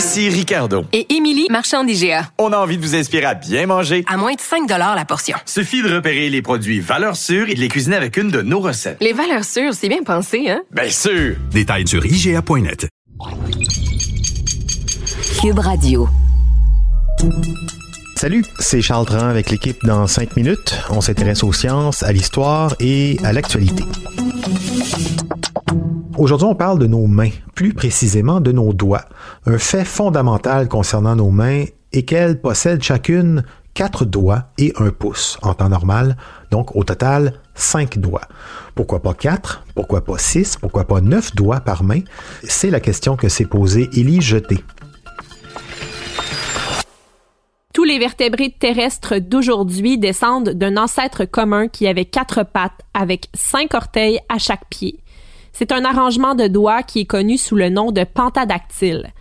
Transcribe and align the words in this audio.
Ici 0.00 0.30
Ricardo. 0.30 0.86
Et 0.94 1.14
Émilie, 1.14 1.46
marchand 1.50 1.84
d'IGA. 1.84 2.30
On 2.38 2.54
a 2.54 2.56
envie 2.56 2.78
de 2.78 2.82
vous 2.82 2.94
inspirer 2.96 3.26
à 3.26 3.34
bien 3.34 3.66
manger. 3.66 4.02
À 4.08 4.16
moins 4.16 4.32
de 4.32 4.40
5 4.40 4.66
la 4.66 5.04
portion. 5.04 5.36
Suffit 5.44 5.82
de 5.82 5.94
repérer 5.94 6.30
les 6.30 6.40
produits 6.40 6.80
valeurs 6.80 7.16
sûres 7.16 7.50
et 7.50 7.54
de 7.54 7.60
les 7.60 7.68
cuisiner 7.68 7.96
avec 7.96 8.16
une 8.16 8.30
de 8.30 8.40
nos 8.40 8.60
recettes. 8.60 8.96
Les 9.02 9.12
valeurs 9.12 9.44
sûres, 9.44 9.74
c'est 9.74 9.90
bien 9.90 10.02
pensé, 10.02 10.48
hein? 10.48 10.62
Bien 10.70 10.88
sûr! 10.88 11.36
Détails 11.50 11.86
sur 11.86 12.06
IGA.net. 12.06 12.88
Cube 15.42 15.58
Radio. 15.58 16.08
Salut, 18.16 18.46
c'est 18.58 18.80
Charles 18.80 19.04
Tran 19.04 19.28
avec 19.28 19.50
l'équipe 19.50 19.84
dans 19.84 20.06
5 20.06 20.34
minutes. 20.34 20.82
On 20.88 21.02
s'intéresse 21.02 21.44
aux 21.44 21.52
sciences, 21.52 22.02
à 22.04 22.12
l'histoire 22.12 22.74
et 22.80 23.18
à 23.22 23.34
l'actualité. 23.34 23.84
Aujourd'hui, 26.20 26.48
on 26.48 26.54
parle 26.54 26.78
de 26.78 26.86
nos 26.86 27.06
mains, 27.06 27.30
plus 27.54 27.72
précisément 27.72 28.42
de 28.42 28.52
nos 28.52 28.74
doigts. 28.74 29.06
Un 29.46 29.56
fait 29.56 29.86
fondamental 29.86 30.68
concernant 30.68 31.16
nos 31.16 31.30
mains 31.30 31.64
est 31.94 32.02
qu'elles 32.02 32.38
possèdent 32.38 32.82
chacune 32.82 33.42
quatre 33.72 34.04
doigts 34.04 34.44
et 34.58 34.74
un 34.76 34.90
pouce 34.90 35.38
en 35.40 35.54
temps 35.54 35.70
normal, 35.70 36.18
donc 36.50 36.76
au 36.76 36.84
total 36.84 37.40
cinq 37.54 37.96
doigts. 37.98 38.28
Pourquoi 38.74 39.00
pas 39.00 39.14
quatre? 39.14 39.64
Pourquoi 39.74 40.04
pas 40.04 40.18
six? 40.18 40.58
Pourquoi 40.58 40.84
pas 40.84 41.00
neuf 41.00 41.34
doigts 41.34 41.60
par 41.60 41.84
main? 41.84 42.00
C'est 42.44 42.68
la 42.68 42.80
question 42.80 43.16
que 43.16 43.30
s'est 43.30 43.46
posée 43.46 43.88
Élie 43.94 44.20
Jeté. 44.20 44.62
Tous 47.72 47.84
les 47.84 47.98
vertébrés 47.98 48.54
terrestres 48.60 49.16
d'aujourd'hui 49.16 49.96
descendent 49.96 50.50
d'un 50.50 50.76
ancêtre 50.76 51.24
commun 51.24 51.68
qui 51.68 51.86
avait 51.86 52.04
quatre 52.04 52.42
pattes 52.42 52.82
avec 52.92 53.28
cinq 53.32 53.72
orteils 53.72 54.20
à 54.28 54.36
chaque 54.36 54.68
pied. 54.68 55.00
C'est 55.52 55.72
un 55.72 55.84
arrangement 55.84 56.34
de 56.34 56.46
doigts 56.46 56.82
qui 56.82 57.00
est 57.00 57.06
connu 57.06 57.38
sous 57.38 57.56
le 57.56 57.68
nom 57.68 57.92
de 57.92 58.04
pentadactyle. 58.04 59.12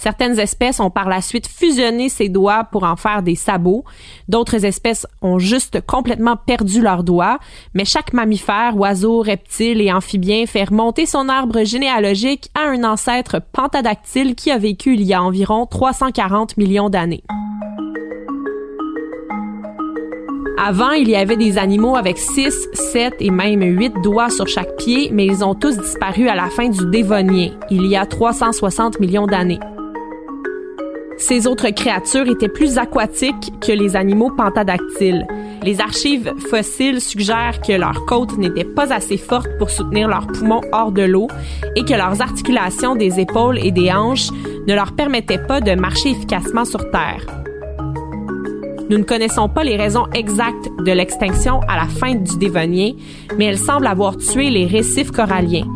Certaines 0.00 0.38
espèces 0.38 0.80
ont 0.80 0.88
par 0.88 1.10
la 1.10 1.20
suite 1.20 1.46
fusionné 1.46 2.08
ces 2.08 2.30
doigts 2.30 2.64
pour 2.64 2.84
en 2.84 2.96
faire 2.96 3.22
des 3.22 3.34
sabots. 3.34 3.84
D'autres 4.28 4.64
espèces 4.64 5.06
ont 5.20 5.38
juste 5.38 5.82
complètement 5.82 6.38
perdu 6.38 6.80
leurs 6.80 7.04
doigts. 7.04 7.38
Mais 7.74 7.84
chaque 7.84 8.14
mammifère, 8.14 8.78
oiseau, 8.78 9.20
reptile 9.20 9.82
et 9.82 9.92
amphibien 9.92 10.46
fait 10.46 10.64
remonter 10.64 11.04
son 11.04 11.28
arbre 11.28 11.64
généalogique 11.64 12.48
à 12.54 12.68
un 12.70 12.82
ancêtre 12.82 13.42
pentadactyle 13.52 14.34
qui 14.34 14.50
a 14.50 14.56
vécu 14.56 14.94
il 14.94 15.02
y 15.02 15.12
a 15.12 15.22
environ 15.22 15.66
340 15.66 16.56
millions 16.56 16.88
d'années. 16.88 17.22
Avant, 20.62 20.90
il 20.90 21.08
y 21.08 21.16
avait 21.16 21.38
des 21.38 21.56
animaux 21.56 21.96
avec 21.96 22.18
6, 22.18 22.68
7 22.74 23.14
et 23.20 23.30
même 23.30 23.62
8 23.62 23.94
doigts 24.02 24.28
sur 24.28 24.46
chaque 24.46 24.76
pied, 24.76 25.08
mais 25.10 25.24
ils 25.24 25.42
ont 25.42 25.54
tous 25.54 25.78
disparu 25.78 26.28
à 26.28 26.34
la 26.34 26.50
fin 26.50 26.68
du 26.68 26.84
Dévonien, 26.84 27.52
il 27.70 27.86
y 27.86 27.96
a 27.96 28.04
360 28.04 29.00
millions 29.00 29.26
d'années. 29.26 29.58
Ces 31.16 31.46
autres 31.46 31.70
créatures 31.70 32.28
étaient 32.28 32.50
plus 32.50 32.76
aquatiques 32.76 33.54
que 33.62 33.72
les 33.72 33.96
animaux 33.96 34.30
pentadactyles. 34.30 35.26
Les 35.62 35.80
archives 35.80 36.34
fossiles 36.50 37.00
suggèrent 37.00 37.62
que 37.62 37.72
leurs 37.72 38.04
côtes 38.04 38.36
n'étaient 38.36 38.64
pas 38.64 38.92
assez 38.92 39.16
fortes 39.16 39.56
pour 39.58 39.70
soutenir 39.70 40.08
leurs 40.08 40.26
poumons 40.26 40.60
hors 40.72 40.92
de 40.92 41.02
l'eau 41.02 41.28
et 41.74 41.84
que 41.84 41.94
leurs 41.94 42.20
articulations 42.20 42.96
des 42.96 43.18
épaules 43.18 43.58
et 43.64 43.70
des 43.70 43.90
hanches 43.90 44.30
ne 44.66 44.74
leur 44.74 44.92
permettaient 44.92 45.42
pas 45.46 45.62
de 45.62 45.72
marcher 45.72 46.10
efficacement 46.10 46.66
sur 46.66 46.90
Terre. 46.90 47.24
Nous 48.90 48.98
ne 48.98 49.04
connaissons 49.04 49.48
pas 49.48 49.62
les 49.62 49.76
raisons 49.76 50.06
exactes 50.14 50.68
de 50.80 50.90
l'extinction 50.90 51.60
à 51.68 51.76
la 51.76 51.86
fin 51.86 52.16
du 52.16 52.36
Dévonien, 52.38 52.94
mais 53.38 53.44
elle 53.44 53.58
semble 53.58 53.86
avoir 53.86 54.16
tué 54.16 54.50
les 54.50 54.66
récifs 54.66 55.12
coralliens. 55.12 55.68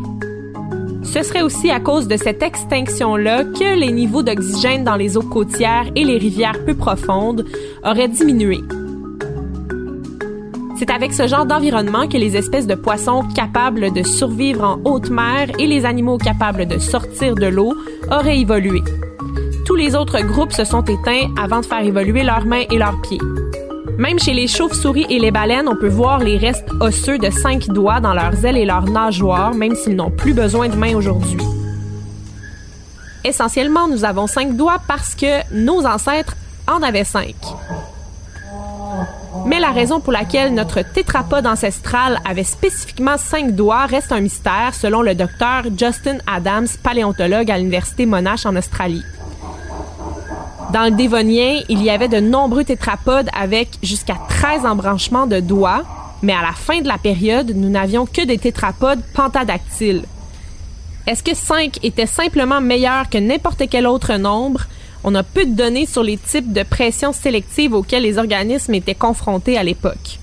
Ce 1.01 1.23
serait 1.23 1.41
aussi 1.41 1.71
à 1.71 1.79
cause 1.79 2.09
de 2.09 2.17
cette 2.17 2.43
extinction-là 2.43 3.45
que 3.45 3.79
les 3.79 3.93
niveaux 3.93 4.21
d'oxygène 4.21 4.83
dans 4.83 4.97
les 4.97 5.15
eaux 5.15 5.21
côtières 5.21 5.85
et 5.95 6.03
les 6.03 6.17
rivières 6.17 6.65
peu 6.65 6.75
profondes 6.75 7.45
auraient 7.85 8.09
diminué. 8.09 8.59
C'est 10.77 10.89
avec 10.89 11.13
ce 11.13 11.25
genre 11.25 11.45
d'environnement 11.45 12.09
que 12.09 12.17
les 12.17 12.35
espèces 12.35 12.67
de 12.67 12.75
poissons 12.75 13.23
capables 13.33 13.93
de 13.93 14.03
survivre 14.03 14.65
en 14.65 14.81
haute 14.83 15.09
mer 15.09 15.51
et 15.57 15.67
les 15.67 15.85
animaux 15.85 16.17
capables 16.17 16.65
de 16.65 16.79
sortir 16.79 17.35
de 17.35 17.47
l'eau 17.47 17.75
auraient 18.11 18.39
évolué 18.39 18.81
tous 19.75 19.81
les 19.81 19.95
autres 19.97 20.21
groupes 20.21 20.53
se 20.53 20.63
sont 20.63 20.83
éteints 20.83 21.33
avant 21.37 21.59
de 21.59 21.65
faire 21.65 21.81
évoluer 21.81 22.23
leurs 22.23 22.45
mains 22.45 22.63
et 22.71 22.77
leurs 22.77 23.01
pieds. 23.01 23.19
Même 23.97 24.17
chez 24.19 24.31
les 24.31 24.47
chauves-souris 24.47 25.05
et 25.09 25.19
les 25.19 25.31
baleines, 25.31 25.67
on 25.67 25.75
peut 25.75 25.89
voir 25.89 26.19
les 26.19 26.37
restes 26.37 26.69
osseux 26.79 27.17
de 27.17 27.29
cinq 27.29 27.67
doigts 27.67 27.99
dans 27.99 28.13
leurs 28.13 28.45
ailes 28.45 28.55
et 28.55 28.63
leurs 28.63 28.85
nageoires, 28.85 29.53
même 29.53 29.75
s'ils 29.75 29.97
n'ont 29.97 30.11
plus 30.11 30.33
besoin 30.33 30.69
de 30.69 30.77
mains 30.77 30.95
aujourd'hui. 30.95 31.41
Essentiellement, 33.25 33.89
nous 33.89 34.05
avons 34.05 34.27
cinq 34.27 34.55
doigts 34.55 34.79
parce 34.87 35.13
que 35.13 35.41
nos 35.53 35.85
ancêtres 35.85 36.37
en 36.69 36.81
avaient 36.81 37.03
cinq. 37.03 37.35
Mais 39.45 39.59
la 39.59 39.71
raison 39.71 39.99
pour 39.99 40.13
laquelle 40.13 40.53
notre 40.53 40.83
tétrapode 40.83 41.47
ancestral 41.47 42.21
avait 42.23 42.45
spécifiquement 42.45 43.17
cinq 43.17 43.53
doigts 43.53 43.87
reste 43.87 44.13
un 44.13 44.21
mystère 44.21 44.73
selon 44.73 45.01
le 45.01 45.15
docteur 45.15 45.63
Justin 45.77 46.19
Adams, 46.27 46.67
paléontologue 46.81 47.51
à 47.51 47.57
l'Université 47.57 48.05
Monash 48.05 48.45
en 48.45 48.55
Australie. 48.55 49.03
Dans 50.75 50.83
le 50.83 50.91
Dévonien, 50.91 51.61
il 51.69 51.81
y 51.81 51.89
avait 51.89 52.09
de 52.09 52.19
nombreux 52.19 52.65
tétrapodes 52.65 53.29
avec 53.33 53.69
jusqu'à 53.81 54.17
13 54.27 54.65
embranchements 54.65 55.25
de 55.25 55.39
doigts, 55.39 55.83
mais 56.21 56.33
à 56.33 56.41
la 56.41 56.51
fin 56.51 56.81
de 56.81 56.87
la 56.89 56.97
période, 56.97 57.53
nous 57.55 57.69
n'avions 57.69 58.05
que 58.05 58.25
des 58.25 58.37
tétrapodes 58.37 58.99
pentadactyles. 59.13 60.03
Est-ce 61.07 61.23
que 61.23 61.33
5 61.33 61.79
était 61.81 62.05
simplement 62.05 62.59
meilleur 62.59 63.09
que 63.09 63.17
n'importe 63.17 63.69
quel 63.69 63.87
autre 63.87 64.15
nombre? 64.17 64.65
On 65.05 65.15
a 65.15 65.23
peu 65.23 65.45
de 65.45 65.53
données 65.55 65.85
sur 65.85 66.03
les 66.03 66.17
types 66.17 66.51
de 66.51 66.63
pression 66.63 67.13
sélective 67.13 67.73
auxquels 67.73 68.03
les 68.03 68.17
organismes 68.17 68.73
étaient 68.73 68.95
confrontés 68.95 69.57
à 69.57 69.63
l'époque. 69.63 70.19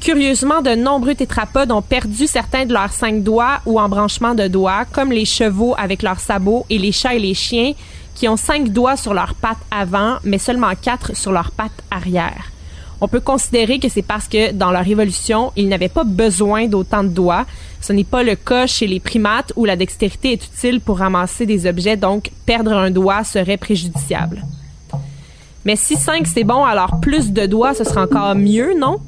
Curieusement, 0.00 0.62
de 0.62 0.76
nombreux 0.76 1.16
tétrapodes 1.16 1.72
ont 1.72 1.82
perdu 1.82 2.28
certains 2.28 2.66
de 2.66 2.72
leurs 2.72 2.92
cinq 2.92 3.24
doigts 3.24 3.58
ou 3.66 3.80
embranchements 3.80 4.36
de 4.36 4.46
doigts, 4.46 4.84
comme 4.92 5.10
les 5.10 5.24
chevaux 5.24 5.74
avec 5.76 6.02
leurs 6.02 6.20
sabots 6.20 6.66
et 6.70 6.78
les 6.78 6.92
chats 6.92 7.14
et 7.14 7.18
les 7.18 7.34
chiens, 7.34 7.72
qui 8.18 8.26
ont 8.26 8.36
cinq 8.36 8.70
doigts 8.70 8.96
sur 8.96 9.14
leurs 9.14 9.34
pattes 9.34 9.64
avant, 9.70 10.16
mais 10.24 10.38
seulement 10.38 10.72
quatre 10.74 11.16
sur 11.16 11.30
leurs 11.30 11.52
pattes 11.52 11.84
arrière. 11.88 12.50
On 13.00 13.06
peut 13.06 13.20
considérer 13.20 13.78
que 13.78 13.88
c'est 13.88 14.02
parce 14.02 14.26
que 14.26 14.50
dans 14.50 14.72
leur 14.72 14.88
évolution, 14.88 15.52
ils 15.54 15.68
n'avaient 15.68 15.88
pas 15.88 16.02
besoin 16.02 16.66
d'autant 16.66 17.04
de 17.04 17.10
doigts. 17.10 17.46
Ce 17.80 17.92
n'est 17.92 18.02
pas 18.02 18.24
le 18.24 18.34
cas 18.34 18.66
chez 18.66 18.88
les 18.88 18.98
primates 18.98 19.52
où 19.54 19.64
la 19.64 19.76
dextérité 19.76 20.32
est 20.32 20.44
utile 20.44 20.80
pour 20.80 20.98
ramasser 20.98 21.46
des 21.46 21.68
objets, 21.68 21.96
donc 21.96 22.32
perdre 22.44 22.72
un 22.72 22.90
doigt 22.90 23.22
serait 23.22 23.56
préjudiciable. 23.56 24.42
Mais 25.64 25.76
si 25.76 25.94
cinq 25.94 26.26
c'est 26.26 26.42
bon, 26.42 26.64
alors 26.64 26.98
plus 27.00 27.30
de 27.30 27.46
doigts 27.46 27.74
ce 27.74 27.84
sera 27.84 28.02
encore 28.02 28.34
mieux, 28.34 28.74
non? 28.76 28.98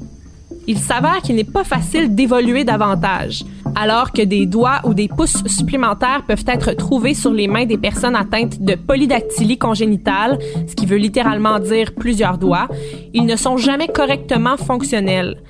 Il 0.71 0.79
s'avère 0.79 1.21
qu'il 1.21 1.35
n'est 1.35 1.43
pas 1.43 1.65
facile 1.65 2.15
d'évoluer 2.15 2.63
davantage 2.63 3.43
alors 3.75 4.13
que 4.13 4.21
des 4.21 4.45
doigts 4.45 4.79
ou 4.85 4.93
des 4.93 5.09
pouces 5.09 5.43
supplémentaires 5.45 6.23
peuvent 6.25 6.45
être 6.47 6.71
trouvés 6.71 7.13
sur 7.13 7.33
les 7.33 7.49
mains 7.49 7.65
des 7.65 7.77
personnes 7.77 8.15
atteintes 8.15 8.61
de 8.61 8.75
polydactylie 8.75 9.57
congénitale, 9.57 10.39
ce 10.65 10.73
qui 10.73 10.85
veut 10.85 10.95
littéralement 10.95 11.59
dire 11.59 11.93
plusieurs 11.93 12.37
doigts, 12.37 12.69
ils 13.13 13.25
ne 13.25 13.35
sont 13.35 13.57
jamais 13.57 13.89
correctement 13.89 14.55
fonctionnels. 14.55 15.43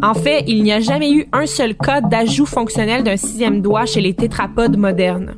En 0.00 0.14
fait, 0.14 0.44
il 0.46 0.62
n'y 0.62 0.72
a 0.72 0.78
jamais 0.78 1.12
eu 1.12 1.26
un 1.32 1.46
seul 1.46 1.74
cas 1.74 2.00
d'ajout 2.00 2.46
fonctionnel 2.46 3.02
d'un 3.02 3.16
sixième 3.16 3.62
doigt 3.62 3.84
chez 3.84 4.00
les 4.00 4.14
tétrapodes 4.14 4.76
modernes. 4.76 5.34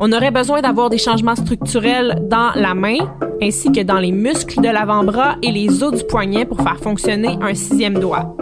On 0.00 0.12
aurait 0.12 0.30
besoin 0.30 0.62
d'avoir 0.62 0.88
des 0.88 0.98
changements 0.98 1.36
structurels 1.36 2.26
dans 2.30 2.52
la 2.54 2.72
main, 2.72 2.96
ainsi 3.42 3.72
que 3.72 3.82
dans 3.82 3.98
les 3.98 4.12
muscles 4.12 4.60
de 4.60 4.68
l'avant-bras 4.68 5.36
et 5.42 5.52
les 5.52 5.82
os 5.82 5.92
du 5.92 6.04
poignet 6.04 6.44
pour 6.44 6.60
faire 6.60 6.78
fonctionner 6.78 7.38
un 7.40 7.54
sixième 7.54 7.98
doigt 7.98 8.36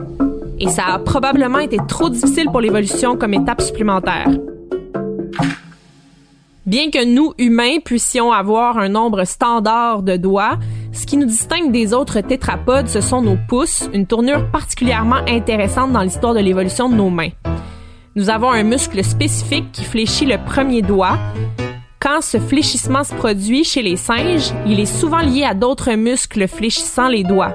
et 0.62 0.68
ça 0.68 0.84
a 0.86 0.98
probablement 1.00 1.58
été 1.58 1.76
trop 1.88 2.08
difficile 2.08 2.46
pour 2.46 2.60
l'évolution 2.60 3.16
comme 3.16 3.34
étape 3.34 3.60
supplémentaire. 3.60 4.28
Bien 6.64 6.90
que 6.90 7.04
nous, 7.04 7.32
humains, 7.36 7.80
puissions 7.84 8.30
avoir 8.30 8.78
un 8.78 8.88
nombre 8.88 9.24
standard 9.24 10.04
de 10.04 10.16
doigts, 10.16 10.58
ce 10.92 11.04
qui 11.04 11.16
nous 11.16 11.26
distingue 11.26 11.72
des 11.72 11.92
autres 11.92 12.20
tétrapodes, 12.20 12.86
ce 12.86 13.00
sont 13.00 13.20
nos 13.20 13.36
pouces, 13.48 13.88
une 13.92 14.06
tournure 14.06 14.48
particulièrement 14.52 15.20
intéressante 15.26 15.90
dans 15.90 16.02
l'histoire 16.02 16.34
de 16.34 16.40
l'évolution 16.40 16.88
de 16.88 16.94
nos 16.94 17.10
mains. 17.10 17.30
Nous 18.14 18.30
avons 18.30 18.52
un 18.52 18.62
muscle 18.62 19.02
spécifique 19.02 19.72
qui 19.72 19.82
fléchit 19.82 20.26
le 20.26 20.38
premier 20.38 20.82
doigt, 20.82 21.18
quand 22.02 22.20
ce 22.20 22.38
fléchissement 22.38 23.04
se 23.04 23.14
produit 23.14 23.62
chez 23.62 23.80
les 23.80 23.96
singes, 23.96 24.52
il 24.66 24.80
est 24.80 24.86
souvent 24.86 25.20
lié 25.20 25.44
à 25.44 25.54
d'autres 25.54 25.92
muscles 25.92 26.48
fléchissant 26.48 27.06
les 27.06 27.22
doigts. 27.22 27.54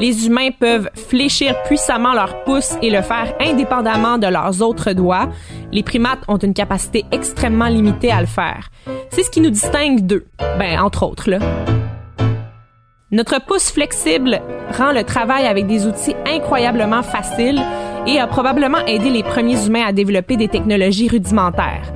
Les 0.00 0.26
humains 0.26 0.50
peuvent 0.50 0.90
fléchir 0.94 1.54
puissamment 1.64 2.14
leur 2.14 2.42
pouce 2.42 2.76
et 2.82 2.90
le 2.90 3.02
faire 3.02 3.34
indépendamment 3.40 4.18
de 4.18 4.26
leurs 4.26 4.62
autres 4.62 4.92
doigts. 4.92 5.28
Les 5.72 5.82
primates 5.84 6.20
ont 6.26 6.38
une 6.38 6.54
capacité 6.54 7.04
extrêmement 7.12 7.66
limitée 7.66 8.10
à 8.10 8.20
le 8.20 8.26
faire. 8.26 8.70
C'est 9.10 9.22
ce 9.22 9.30
qui 9.30 9.40
nous 9.40 9.50
distingue 9.50 10.00
d'eux. 10.00 10.26
Ben, 10.58 10.80
entre 10.80 11.04
autres. 11.04 11.30
Notre 13.10 13.44
pouce 13.44 13.70
flexible 13.70 14.40
rend 14.76 14.92
le 14.92 15.04
travail 15.04 15.46
avec 15.46 15.66
des 15.66 15.86
outils 15.86 16.14
incroyablement 16.26 17.02
facile 17.02 17.60
et 18.06 18.18
a 18.18 18.26
probablement 18.26 18.84
aidé 18.86 19.10
les 19.10 19.22
premiers 19.22 19.66
humains 19.66 19.86
à 19.86 19.92
développer 19.92 20.36
des 20.36 20.48
technologies 20.48 21.08
rudimentaires. 21.08 21.92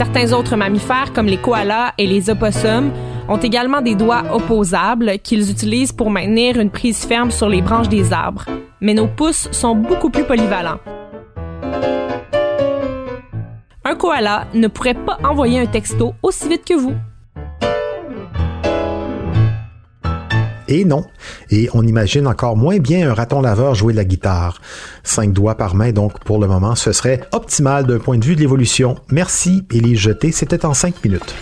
Certains 0.00 0.32
autres 0.32 0.56
mammifères, 0.56 1.12
comme 1.12 1.26
les 1.26 1.36
koalas 1.36 1.92
et 1.98 2.06
les 2.06 2.30
opossums, 2.30 2.90
ont 3.28 3.36
également 3.36 3.82
des 3.82 3.94
doigts 3.94 4.22
opposables 4.32 5.18
qu'ils 5.18 5.50
utilisent 5.50 5.92
pour 5.92 6.08
maintenir 6.08 6.58
une 6.58 6.70
prise 6.70 7.04
ferme 7.04 7.30
sur 7.30 7.50
les 7.50 7.60
branches 7.60 7.90
des 7.90 8.10
arbres. 8.10 8.46
Mais 8.80 8.94
nos 8.94 9.08
pouces 9.08 9.50
sont 9.52 9.74
beaucoup 9.74 10.08
plus 10.08 10.24
polyvalents. 10.24 10.78
Un 13.84 13.94
koala 13.94 14.46
ne 14.54 14.68
pourrait 14.68 14.94
pas 14.94 15.18
envoyer 15.22 15.60
un 15.60 15.66
texto 15.66 16.14
aussi 16.22 16.48
vite 16.48 16.64
que 16.64 16.72
vous. 16.72 16.94
Et 20.70 20.84
non. 20.84 21.04
Et 21.50 21.68
on 21.74 21.86
imagine 21.86 22.28
encore 22.28 22.56
moins 22.56 22.78
bien 22.78 23.10
un 23.10 23.12
raton 23.12 23.42
laveur 23.42 23.74
jouer 23.74 23.92
de 23.92 23.98
la 23.98 24.04
guitare. 24.04 24.60
Cinq 25.02 25.32
doigts 25.32 25.56
par 25.56 25.74
main, 25.74 25.90
donc 25.90 26.20
pour 26.20 26.38
le 26.38 26.46
moment, 26.46 26.76
ce 26.76 26.92
serait 26.92 27.20
optimal 27.32 27.86
d'un 27.86 27.98
point 27.98 28.18
de 28.18 28.24
vue 28.24 28.36
de 28.36 28.40
l'évolution. 28.40 28.96
Merci, 29.10 29.66
Élise 29.72 29.98
Jeté. 29.98 30.30
C'était 30.30 30.64
en 30.64 30.72
cinq 30.72 31.04
minutes. 31.04 31.34